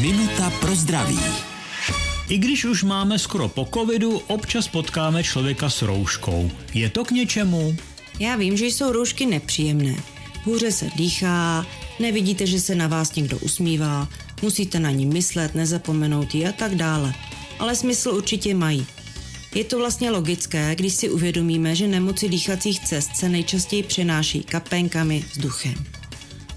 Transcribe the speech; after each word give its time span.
Minuta 0.00 0.50
pro 0.50 0.74
zdraví. 0.76 1.18
I 2.28 2.38
když 2.38 2.64
už 2.64 2.82
máme 2.82 3.18
skoro 3.18 3.48
po 3.48 3.68
covidu, 3.74 4.18
občas 4.18 4.68
potkáme 4.68 5.24
člověka 5.24 5.70
s 5.70 5.82
rouškou. 5.82 6.50
Je 6.74 6.90
to 6.90 7.04
k 7.04 7.10
něčemu? 7.10 7.76
Já 8.18 8.36
vím, 8.36 8.56
že 8.56 8.66
jsou 8.66 8.92
roušky 8.92 9.26
nepříjemné. 9.26 9.96
Hůře 10.44 10.72
se 10.72 10.90
dýchá, 10.96 11.66
nevidíte, 11.98 12.46
že 12.46 12.60
se 12.60 12.74
na 12.74 12.88
vás 12.88 13.14
někdo 13.14 13.38
usmívá, 13.38 14.08
musíte 14.42 14.80
na 14.80 14.90
ní 14.90 15.06
myslet, 15.06 15.54
nezapomenout 15.54 16.34
ji 16.34 16.46
a 16.46 16.52
tak 16.52 16.74
dále. 16.74 17.14
Ale 17.58 17.76
smysl 17.76 18.08
určitě 18.08 18.54
mají. 18.54 18.86
Je 19.54 19.64
to 19.64 19.78
vlastně 19.78 20.10
logické, 20.10 20.74
když 20.74 20.94
si 20.94 21.10
uvědomíme, 21.10 21.74
že 21.74 21.88
nemoci 21.88 22.28
dýchacích 22.28 22.80
cest 22.80 23.10
se 23.16 23.28
nejčastěji 23.28 23.82
přenáší 23.82 24.42
kapénkami 24.42 25.24
vzduchem. 25.32 25.74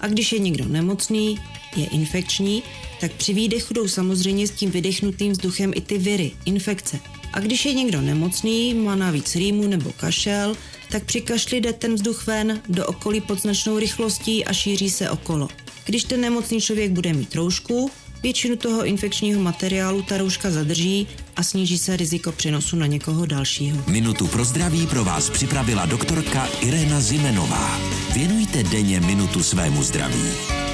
A 0.00 0.06
když 0.06 0.32
je 0.32 0.38
někdo 0.38 0.64
nemocný, 0.64 1.38
je 1.76 1.86
infekční, 1.86 2.62
tak 3.00 3.12
při 3.12 3.34
výdechu 3.34 3.74
jdou 3.74 3.88
samozřejmě 3.88 4.46
s 4.46 4.50
tím 4.50 4.70
vydechnutým 4.70 5.32
vzduchem 5.32 5.72
i 5.74 5.80
ty 5.80 5.98
viry, 5.98 6.32
infekce. 6.44 6.98
A 7.32 7.40
když 7.40 7.64
je 7.64 7.74
někdo 7.74 8.00
nemocný, 8.00 8.74
má 8.74 8.96
navíc 8.96 9.34
rýmu 9.34 9.66
nebo 9.66 9.92
kašel, 9.92 10.56
tak 10.90 11.04
při 11.04 11.20
kašli 11.20 11.60
jde 11.60 11.72
ten 11.72 11.94
vzduch 11.94 12.26
ven 12.26 12.60
do 12.68 12.86
okolí 12.86 13.20
pod 13.20 13.40
značnou 13.40 13.78
rychlostí 13.78 14.44
a 14.44 14.52
šíří 14.52 14.90
se 14.90 15.10
okolo. 15.10 15.48
Když 15.84 16.04
ten 16.04 16.20
nemocný 16.20 16.60
člověk 16.60 16.90
bude 16.90 17.12
mít 17.12 17.34
roušku, 17.34 17.90
většinu 18.22 18.56
toho 18.56 18.84
infekčního 18.84 19.42
materiálu 19.42 20.02
ta 20.02 20.18
rouška 20.18 20.50
zadrží 20.50 21.06
a 21.36 21.42
sníží 21.42 21.78
se 21.78 21.96
riziko 21.96 22.32
přenosu 22.32 22.76
na 22.76 22.86
někoho 22.86 23.26
dalšího. 23.26 23.82
Minutu 23.86 24.26
pro 24.26 24.44
zdraví 24.44 24.86
pro 24.86 25.04
vás 25.04 25.30
připravila 25.30 25.86
doktorka 25.86 26.48
Irena 26.60 27.00
Zimenová. 27.00 27.80
Věnujte 28.14 28.62
denně 28.62 29.00
minutu 29.00 29.42
svému 29.42 29.82
zdraví. 29.82 30.24